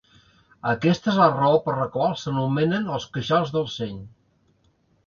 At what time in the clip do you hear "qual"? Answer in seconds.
1.97-2.17